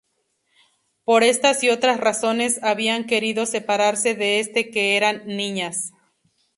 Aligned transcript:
Por 1.05 1.23
estas 1.23 1.63
y 1.63 1.69
otras 1.69 1.99
razones, 1.99 2.57
habían 2.63 3.05
querido 3.05 3.45
separarse 3.45 4.15
desde 4.15 4.71
que 4.71 4.97
eran 4.97 5.27
niñas. 5.27 5.91